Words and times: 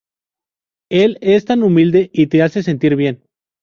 Él 0.89 1.19
es 1.21 1.45
tan 1.45 1.61
humilde 1.61 2.09
y 2.11 2.25
te 2.25 2.41
hace 2.41 2.63
sentir 2.63 2.95
bien. 2.95 3.21